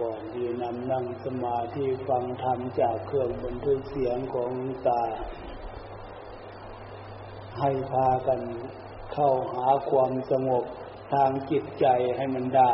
[0.00, 4.52] ก่อนที่นำนั่งสมาธิฟังธรรมจากเครื่องบันทึกเสียงของ
[4.86, 5.02] ตา
[7.58, 8.40] ให้พากัน
[9.12, 10.64] เข้าหาความสงบ
[11.12, 12.72] ทางจิตใจให้มันได้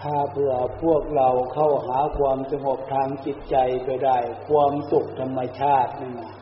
[0.00, 4.18] ถ้าเผื่อพวกเราเข้าหาความสงบทางจิตใจไปได้
[4.48, 6.32] ความสุขธรรมชาตินั่นนะ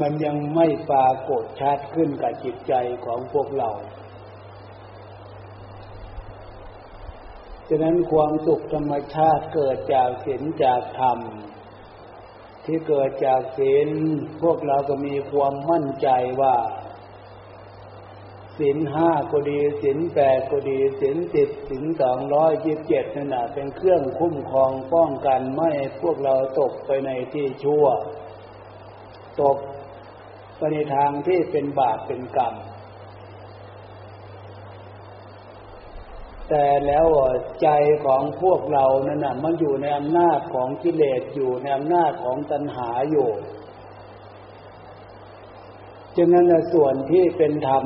[0.00, 3.70] มันยังไม่ปรากฏชัดขึ้นกับจิตใจของพวกเรา
[7.68, 11.18] ฉะนั้นความสุขธรรมชาติเกิดจากศีลจากธรรม
[12.64, 13.88] ที่เกิดจากศีล
[14.42, 16.08] พวกเราก็มีความมั่นใจ
[16.40, 16.54] ว่า
[18.58, 27.86] ศีลห้าก็ดีศีลแปดก็ดีศีลสิบศีลสองร้อยยี่สิบเจ็ดนั่นแหะเป็นเครื่องคุ้มครองป้องกันไม่ให้พวกเราตกไปในที่ชั่ว
[29.42, 29.58] ตก
[30.56, 32.54] ไปในทางที่เป็นบาปเป็นกรรม
[36.48, 37.06] แต่แล้ว
[37.62, 37.68] ใจ
[38.04, 43.28] ของพวกเรานั่นน่ะมันอยู่ในอำนาจของกิเลสอยู่ในอำนาจของตัณหาอยู่
[46.16, 47.84] ฉะนั้นส่วนที่เป็นธรรม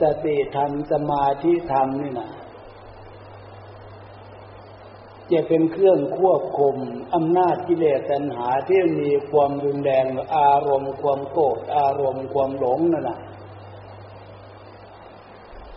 [0.00, 2.30] สติธรรมสมาธิธรรมนี่นะ
[5.32, 6.76] จะเป็นเครื่องควบคุม
[7.14, 13.18] อำนาจกิเลสตัณหาที่มีความรุนแรงอารมณ์ความโกรธอารมณ์ความหลงนั่นแหละ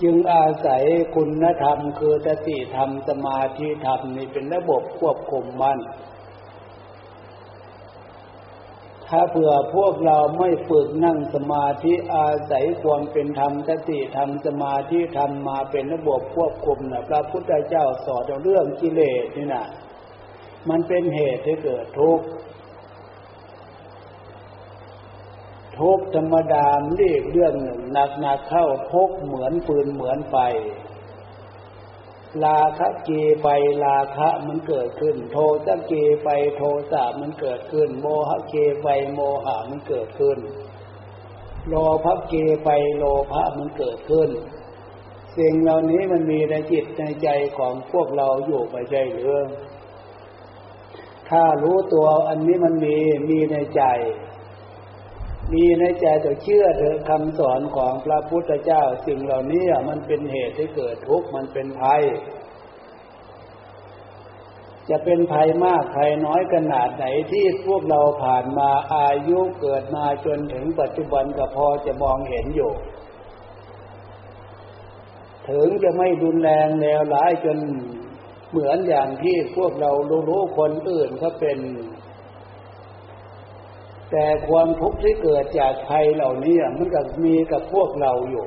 [0.02, 0.84] จึงอาศัย
[1.16, 5.80] คุณธรรมคือสติธรรมสมาธิธรรมนี่เป็นระบบควบคุมมัน
[9.10, 19.66] ถ้าเผื่อพวกเราไม่ฝึกนั่งสมาธิอาศัยความเป็นธรรมสติธรรมสมาธิธรรมมาเป็นระบบควบคุมนะพระพุทธเจ้าสอนเรื่องกิเลสนี่นะ
[20.70, 22.26] มันเป็นเหตุให้เกิดทุกข์
[25.80, 30.36] ทุกธรรมดามเรียกเรื่องหนึ่งหนักหนักเข้าทุกเหมือนปืนเหมือนไฟ
[32.46, 33.12] ลาคะเก
[33.44, 33.48] ไป
[33.86, 35.94] ลาคะมันเกิดขึ้น โทสะเก
[36.24, 40.38] ไปโทสะมันเกิดขึ้น โมหะเกไปโมหะมันเกิดขึ้น
[41.68, 44.30] โลภะเกไปโลภะมันเกิดขึ้น
[45.38, 49.36] สิ่งเหล่านี้มันมีในจิตในใจของพวกเราอยู่ไปใจหรือ
[51.30, 52.98] ถ้ารู้ตัวอันนี้มันมี
[53.30, 53.84] มีในใจ
[55.54, 62.04] มีในใจจะเชื่อเถอะคำสอนของพระพุทธเจ้า สิ่งเหล่านี้มันเป็นเหตุให้เกิดทุกข์มันเป็นภัย
[64.90, 72.72] จะเป็นภัยมากภัยน้อยขนาดไหนที่พวกเราผ่านมาอายุเกิดมาจนถึงปัจจุบันก็พอจะมองเห็นอยู่
[75.50, 77.58] ถึงจะไม่รุนแรงแล้วหลายจน
[78.52, 79.92] เหมือนอย่างที่พวกเรา
[80.30, 81.58] รู้คนอื่นเขาเป็น
[84.12, 88.46] แต่ความทุกข์ที่เกิดจากภัยเหล่านี้มันก็มีกับพวกเราอยู่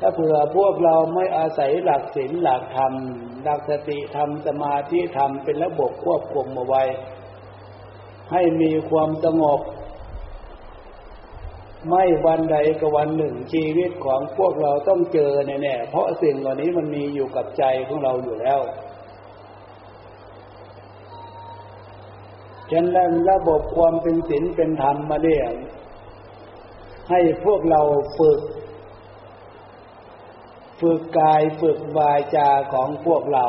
[0.00, 2.92] ถ้าเผื่อพวกเราไม่อาศัยหลักศีลหลักธรรม
[3.42, 6.82] หลักสติธรรมสมาธิธรรมเป็นระบบควบคุมเอาไว้
[8.32, 9.60] ให้มีความสงบ
[11.88, 18.60] ไม่วันใดก็วันหนึ่งชีวิตของพวกเราต้องเจอแน่ๆเพราะสิ่งเหล่านี้มันมีอยู่กับใจของเราอยู่แล้ว
[22.70, 25.46] ฉะนั้นระบบความเป็นศีลเป็นธรรมมาเนี่ย
[27.10, 27.80] ให้พวกเรา
[28.18, 28.40] ฝึก
[30.80, 33.46] ฝึกกายฝึกวาจาของพวกเรา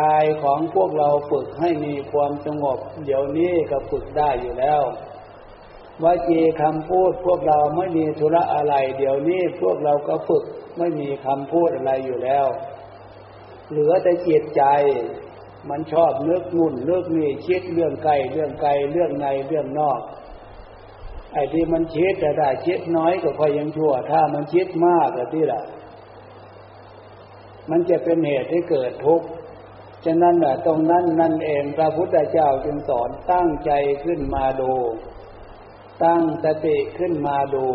[0.00, 4.82] กายของพวกเราฝึกให้มีความสงบ เดี๋ยวนี้ก็ฝึกได้อยู่แล้ว
[6.04, 10.44] วาจีคำพูดพวกเราไม่มีธุระอะไร เดี๋ยวนี้พวกเราก็ฝึก
[10.78, 12.46] ไม่มีคำพูดอะไรอยู่แล้ว
[13.70, 14.62] เหลือแต่จิตใจ
[15.70, 20.00] มันชอบเลือกนุ่นเลือกนี่คิดเรื่องไกลเรื่องไกลเรื่องในเรื่องนอก
[21.32, 25.62] ไอ้ที่มันคิดแต่ได้คิดน้อยก็ค่อยังชั่ว ถ้ามันคิดมากก็ที่ละ
[27.70, 29.26] มันจะเป็นเหตุให้เกิดทุกข์
[30.04, 33.70] ฉะนั้นแหละตรงนั้นนั่นเองพระพุทธเจ้าจึงสอนตั้งใจ
[34.04, 34.72] ขึ้นมาดู
[36.04, 37.66] ตั้งสติขึ้นมาดู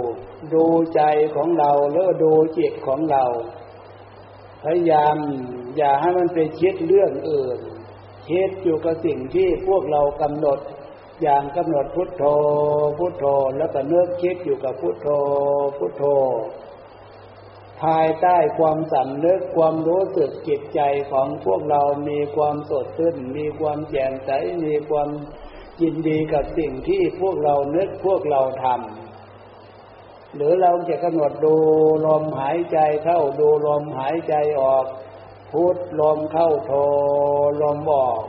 [0.54, 0.66] ดู
[0.96, 1.02] ใจ
[1.36, 3.26] ของเราแล้วดูจิตของเรา
[4.64, 5.16] พยายาม
[5.78, 7.60] อย่าให้มันไปคิดเรื่องอื่น
[8.30, 10.60] คิดอยู่กับสิ่งที่พวกเรากำหนด
[11.22, 12.24] อย่างกำหนดพุทโธ
[12.98, 13.26] พุทโธ
[13.58, 15.08] แล้วก็เนื้อคิดอยู่กับพุทโธ
[15.78, 16.04] พุทโธ
[17.82, 20.82] ภายใต้ความสำนึกความรู้สึกจิตใจ
[21.12, 24.30] ของพวกเรามีความสดชื่นมีความแจ่มใส
[24.66, 25.10] มีความ
[25.82, 31.56] ยินดีกับสิ่งที่พวกเรานึกพวกเราทำหรือเราจะกำหนดดู
[32.06, 34.86] ลมหายใจเข้าดูลมหายใจออก
[35.54, 36.72] พุทลมเข้าโท
[37.62, 38.22] ลมออก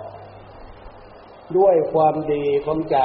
[1.56, 2.99] ด้วยความดีของใจ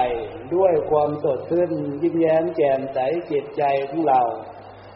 [0.56, 1.72] ด้วยความสดชื่น
[2.02, 2.98] ยิ้มแย้มแจ่มใส
[3.32, 4.22] จิตใจของเรา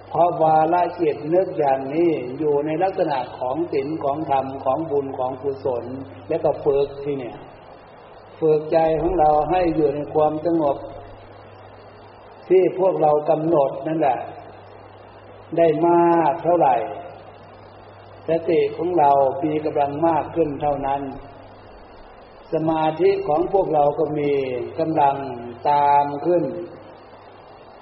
[0.10, 5.86] เพราะวาละจิตนึกอย่างนี้อยู่ในลักษณะของศีลของธรรมของบุญของกุศล
[6.30, 7.38] และก็ฝึกที่เนี่ย
[8.40, 10.78] ฝึกใจของเราให้อยู่ในความสงบ
[12.50, 14.20] ที่พวกเรากำหนดนั่นแหละ
[15.58, 16.76] ได้มากเท่าไหร่
[18.30, 19.12] สติของเรา
[19.44, 21.02] มีกำลังมากขึ้นเท่านั้น
[22.54, 24.32] สมาธิของพวกเราก็มี
[24.80, 25.16] กำลัง
[25.70, 26.44] ตามขึ้น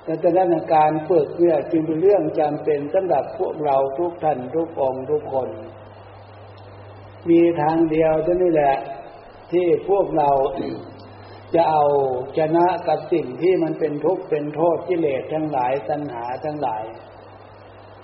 [0.04, 5.50] แต่ดังนั้นการฝึกเนี่ยจึงเป็นเรื่องจำเป็นสำหรับพวกเราทุกท่านทุกองทุกคน
[7.30, 8.76] มีทางเดียวเท่านี้แหละ
[9.52, 10.30] ที่พวกเรา
[11.56, 11.84] จะเอา
[12.38, 16.84] ชนะกับสิ่งที่มันเป็นทุกข์เป็นโทษกิเลสทั้งหลายตัณหาทั้งหลาย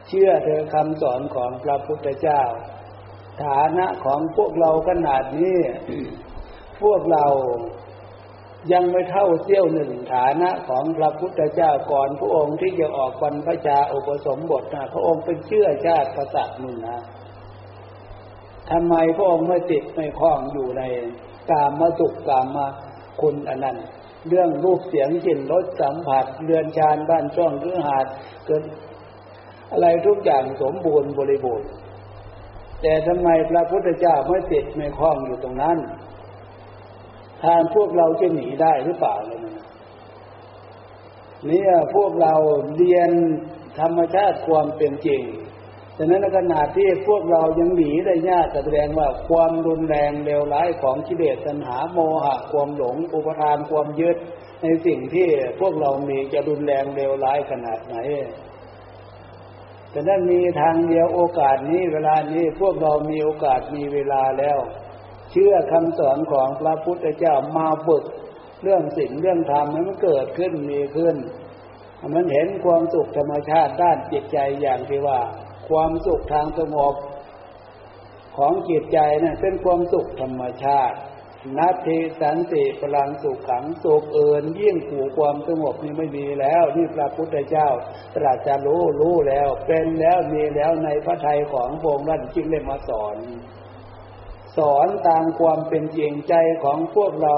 [0.08, 2.42] เชื่อเธอคำสอนของพระพุทธเจ้า
[3.44, 5.58] ฐานะของพวกเราขนาดนี้
[6.82, 7.26] พวกเรา
[8.72, 17.00] ยังไม่เท่าเสี้ยวหนึ่งฐานะของพระพุทธเจ้าก่อนพระองค์ที่จะออกบรรพชาอุปสมบทนะพระองค์เป็นเชื่อชาติกษัตริย์นุ่นนะ
[18.72, 20.84] ทำไมพระองค์ไม่ติดไม่คล้องอยู่ใน
[21.52, 22.68] กามมาสุขกามมา
[23.22, 23.78] คุณอันนั้น
[24.28, 28.06] เรื่องรูปเสียงกลิ่นรสสัมผัสเรือนชานบ้านช่องคือหาด
[28.46, 28.64] เกิด
[29.72, 31.70] อะไรทุกอย่างสมบูรณ์บริบูรณ์
[32.82, 35.78] แต่ทำไมพระพุทธเจ้าไม่ติดไม่คล้องอยู่ตรงนั้น
[37.44, 39.56] ทางพวกเราจะหนีได้หรือเปล่าเลยนะ
[41.50, 41.64] นี่
[41.96, 42.34] พวกเรา
[42.78, 43.10] เรียน
[43.80, 45.22] ธรรมชาติความเป็นจริง
[45.98, 54.18] ฉะนั้นขนาดที่พวกเรายังหนีได้ยากแสดงว่าความรุนแรงเลวร้ายของกิเลสตัณหาโมหะความหลงอุปทานความยึด
[54.62, 55.28] ในสิ่งที่
[55.60, 57.96] พวกเรามีจะรุนแรงเลวร้ายขนาดไหน
[59.98, 64.58] แต่นั้นมีทางเดียวโอกาสนี้เวลานี้พวกเรามีโอกาสมีเวลาแล้ว
[65.32, 68.04] เชื่อคำสอนของพระพุทธเจ้ามาฝึก
[68.64, 71.16] เรื่องสิ่งเรื่องธรรมมันเกิดขึ้นมีขึ้น
[72.16, 75.20] มันเห็นความสุขธรรมชาติด้านจิตใจอย่างที่ว่า
[75.70, 76.96] ความสุขทางสงบ
[78.38, 80.98] ของจิตใจนะ่ะเป็นความสุขธรรมชาติ
[81.58, 87.70] นัตถิสันติพลังสุขขังสุขเอินยิ่งขู่ความสงบนี่ไม่มีแล้ว นี่พระพุทธเจ้า
[88.16, 93.18] ตรัสจะรู้รู้แล้ว เป็นแล้วมีแล้วในพระทัยของพง์นั่นจึงได้มาสอน
[94.58, 97.36] สอนตามความเป็นจริงใจของพวกเรา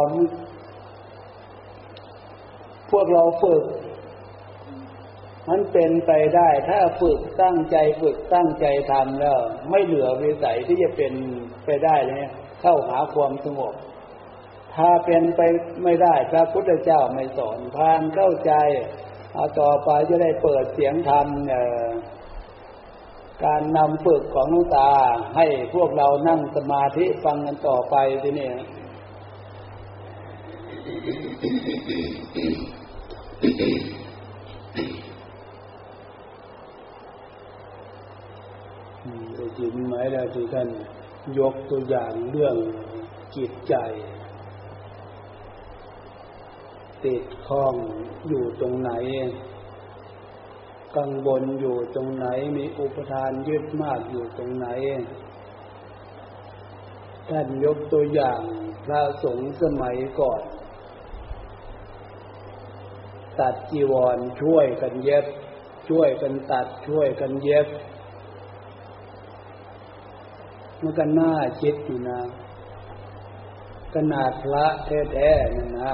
[2.92, 3.64] พวกเราฝึก
[5.50, 9.40] มันเป็นไปได้ถ้าฝึกตั้งใจฝึกตั้งใจทำแล้ว
[9.70, 11.14] ไม่เหลือวิสัยที่จะเป็น
[11.66, 12.18] ไปได้เลย
[12.62, 13.74] เข้าหาความสงบ
[14.80, 15.42] ถ้าเป็นไป
[15.84, 18.54] ไม่ได้พระพุทธเจ้าไม่สอนพานเข้าใจ
[19.34, 21.28] เอาต่อไปจะได้เปิดเสียงธรรม
[23.46, 24.92] การนำฝึกของนุตา
[25.36, 28.50] ให้พวกเรานั่งสมาธิฟังกันต่อไปทีนี้
[39.36, 40.70] ได้ยินไหมล้วที่ท่าน
[41.40, 42.56] ยกตัวอย่างเรื่อง
[43.36, 43.76] จิตใจ
[47.06, 47.76] ติดข้อง
[48.28, 48.92] อยู่ตรงไหน
[50.98, 54.68] กังวลอยู่ตรงไหนมีอุปทานยึดมากอยู่ตรงไหน
[57.30, 58.42] ท่านยกตัวอย่าง
[58.86, 60.42] พระสงฆ์สมัยก่อน
[63.40, 65.26] ตัดจีวรช่วยกันเย็บ
[65.90, 67.68] ช่วยกันตัดช่วยกันเย็บ
[70.82, 72.22] มันก็น่าคิดอยู่นะ
[73.96, 74.66] ขนาดพระ
[75.14, 75.94] แท้ๆนั่นนะ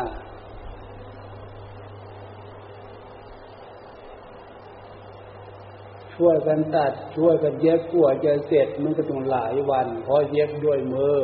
[6.17, 11.19] ช่วยกันตัดช่วยกันเย็บกลัวจะเสร็จมันก็ต้องหลายวัน เพราะเย็บด้วยมือ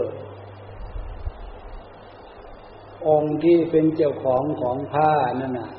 [3.07, 5.71] องค์ที่เป็นเจ้าของของผ้านั่นน่ะ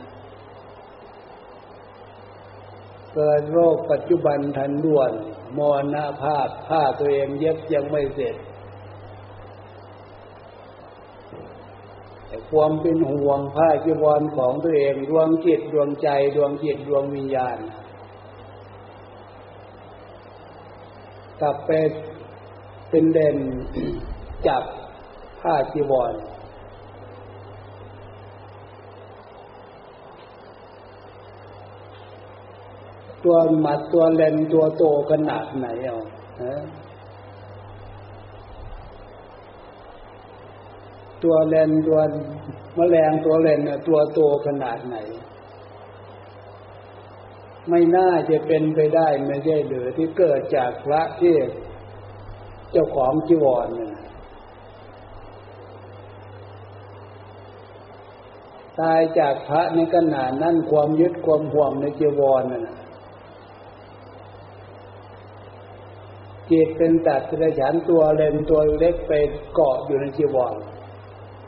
[3.15, 5.13] เกิดโรคปัจจุบันทันด่วน
[5.59, 8.37] มรณภาพผ้าตัวเองเย็บยังไม่เสร็จ
[12.27, 17.59] แต่ความเป็นห่วงผ้าจีวรของตัวเองดวงจิตดวงใจดวงจิตดวงวิญญาณ
[21.43, 21.71] กลับไป
[22.91, 23.37] เป็นเด่น
[24.47, 24.65] จับ
[25.41, 26.15] ผ้าจีวร
[33.25, 35.99] ตัวหมัดตัวเลนตัวโตขนาดไหนเอา
[41.25, 41.99] ตัวเลนตัว
[42.77, 44.97] แมลงตัวเลนตัวโตขนาดไหน
[47.69, 51.35] ไม่น่าจะเป็นไปได้ไม่ใช่หรือที่เกิดจากพระที่
[52.71, 53.93] เจ้าของจีวรเนี่ย
[58.81, 62.69] ตายจากพระในขณะนั้นความยึดความห่วงในจีวรนั่น
[66.51, 69.13] จิตเป็นตัดกระฉันตัวเล็นตัวเล็กไป
[69.55, 70.55] เกาะอยู่ในจีวร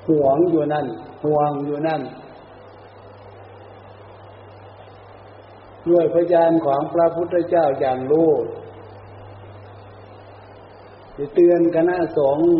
[0.08, 0.86] ห่วงอยู่นั่น
[1.24, 2.02] ห่วงอยู่นั่น
[5.90, 8.30] ด้วยพยานของพระพุทธเจ้าอย่างรู้
[11.16, 12.50] จะเตือนคณะสงฆ์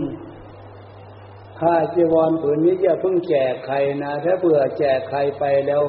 [1.59, 5.83] ผ้าจีวรผืนนี้จะเพิ่งแจกใครนะ ถ้าเบื่อแจกใครไปแล้ว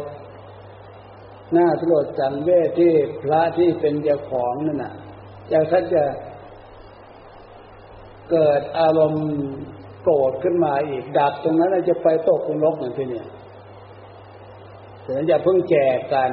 [1.54, 4.94] หน้าสลดสังเวชที่พระที่เป็นเจ้าของนั่นน่ะ
[5.51, 6.04] จะท่านจะ
[8.32, 9.27] เกิดอารมณ์
[10.01, 13.27] โกรธขึ้นมาอีกดับตรงนั้นจะไปตกนรกอย่างที่เนี่ย
[15.04, 16.32] แต่อย่าเพิ่งแจกกัน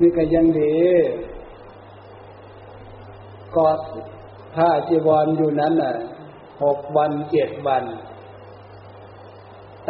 [0.00, 0.76] นี่ก็ยังดี
[3.56, 3.78] กอด
[4.54, 5.94] ผ้าจีวรอยู่นั้นน่ะ
[6.64, 7.84] หกวันเจ็ดวัน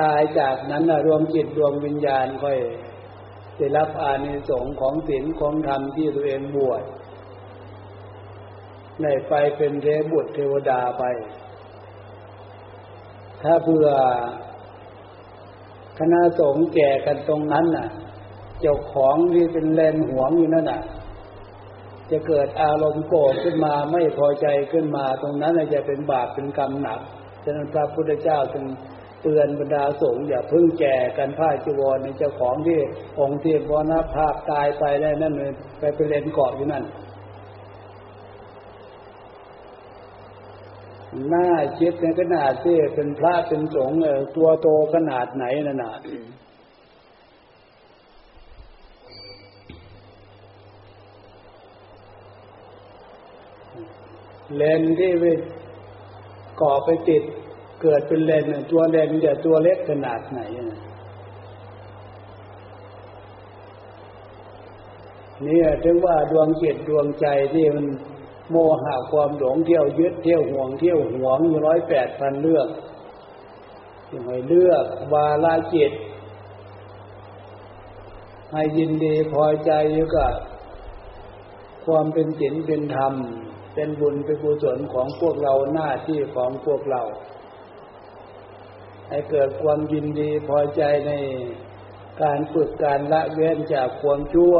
[0.00, 2.58] ตายจากนั้นน่ะรวมจิตรวมวิญญาณค่อย
[3.56, 6.82] ได้รับอานิสงส์ของศีลของธรรมที่ตัวเองบวช
[9.02, 11.04] ได้ไปเป็นเทบุตรเทวดาไป
[13.42, 13.86] ถ้าเพื่อ
[15.98, 17.88] คณะสงฆ์แก่กันตรงนั้นน่ะ
[18.60, 20.82] เจ้าของที่เป็นแลนหวงอยู่นั่นน่ะ
[22.10, 27.00] จะเกิดอารมณ์โกรธขึ้นมาไม่พอใจขึ้นมา ตรงนั้นจะเป็นบาปเป็นกรรมหนัก
[27.44, 28.64] ฉะนั้นพระพุทธเจ้าจึง
[29.22, 32.80] เตือนบรรดาสงฆ์อย่าพึ่งแก่กันผ้าจีวรในเจ้าของที่
[33.20, 36.84] องค์เที่บรณภาพตายไปได้นั่นเลยไปไปเลนเกาะอยู่นั่น
[41.28, 41.48] หน้า
[41.78, 43.98] คิดในขนาดที่เป็นพระเป็นสงฆ์
[44.36, 45.94] ตัวโตขนาดไหนน่ะนะ
[54.56, 55.24] เลนที่ไป
[56.60, 57.22] ก่อไปติด
[57.82, 60.40] เกิดเป็นเลนตัวเลนจะตัวเล็กขนาดไหน
[65.46, 67.86] นี่ถึงว่าดวงจิตดวงใจที่มัน
[68.50, 72.66] โมหะความหลงเที่ยวยึดเที่ยวห่วงเที่ยวห่วงอยู่ร้อยแปดพันเรื่อง
[74.12, 75.92] ยังไงเลือกวาลาจิต
[78.52, 80.32] ให้ยินดีพอใจอยู่กับ
[81.84, 83.14] ความเป็นศีลเป็นธรรม
[83.80, 87.02] เป็นบุญเป็นกุศลของพวกเราหน้าที่ของพวกเรา
[89.08, 91.12] ให้เกิดความยินดีพอใจใน
[92.22, 94.56] การฝึกการละเว้นจากความชั่ว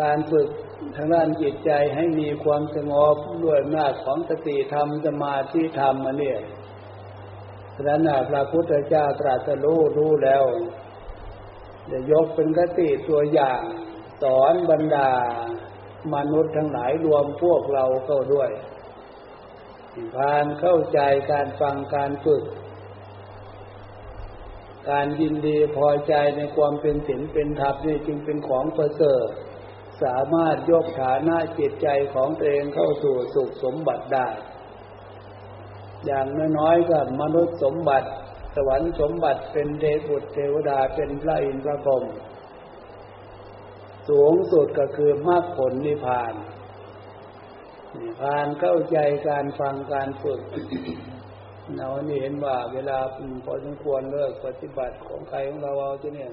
[0.00, 0.48] การฝึก
[0.96, 6.38] ทางด้านจิตใจให้มีความสงบด้วยหน้าของสติธรรมสมาธิธรรมมาเนี่ย
[7.76, 10.44] พระนาพระพุทธเจ้าตรัสรู้รู้แล้ว
[11.90, 13.60] จะยกเป็นกติตัวอย่าง
[14.22, 15.10] สอนบรรดา
[16.14, 18.50] มนุษย์ทั้งหลายรวมพวกเราเข้าด้วย
[20.14, 22.44] พานเข้าใจการฟังการฝึก
[24.90, 29.26] การยินดีพอใจในความเป็นศีลเป็นธรรมนี่จึงเป็นของประเสริฐ
[30.02, 34.28] สามารถยกฐานะจิตใจของตัวเองเข้าสู่สุขสมบัติได้
[36.06, 36.26] อย่าง
[36.58, 38.08] น้อยๆก็มนุษย์สมบัติ
[38.54, 42.04] สวรรค์สมบัติเป็นเทพุตรเทวดาเป็นพระอินทร์พระพรหม
[44.08, 46.34] สูงสุดก็คือมรรคผลนิพพาน
[48.00, 50.40] นิพพานเข้าใจการฟังการฝึก
[51.76, 52.98] เรานี่เห็นว่า เวลา
[53.44, 56.30] พอสมควรเลิกปฏิบัติของใครของเราเอาจะเนี่ย